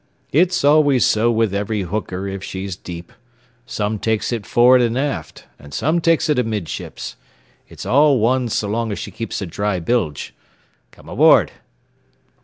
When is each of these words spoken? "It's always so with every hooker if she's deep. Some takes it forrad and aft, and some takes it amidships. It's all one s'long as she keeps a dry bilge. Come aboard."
"It's 0.31 0.63
always 0.63 1.05
so 1.05 1.29
with 1.29 1.53
every 1.53 1.83
hooker 1.83 2.27
if 2.27 2.43
she's 2.43 2.75
deep. 2.75 3.13
Some 3.67 3.99
takes 3.99 4.31
it 4.33 4.47
forrad 4.47 4.81
and 4.81 4.97
aft, 4.97 5.45
and 5.59 5.75
some 5.75 6.01
takes 6.01 6.27
it 6.27 6.39
amidships. 6.39 7.17
It's 7.69 7.85
all 7.85 8.17
one 8.17 8.49
s'long 8.49 8.91
as 8.91 8.97
she 8.97 9.11
keeps 9.11 9.43
a 9.43 9.45
dry 9.45 9.79
bilge. 9.79 10.33
Come 10.89 11.07
aboard." 11.07 11.51